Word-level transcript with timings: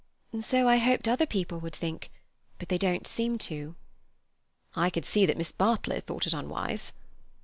"So 0.41 0.67
I 0.67 0.77
hoped 0.77 1.07
other 1.07 1.27
people 1.27 1.59
would 1.59 1.75
think, 1.75 2.09
but 2.57 2.69
they 2.69 2.79
don't 2.79 3.05
seem 3.05 3.37
to." 3.37 3.75
"I 4.75 4.89
could 4.89 5.05
see 5.05 5.27
that 5.27 5.37
Miss 5.37 5.51
Bartlett 5.51 6.07
thought 6.07 6.25
it 6.25 6.33
unwise." 6.33 6.91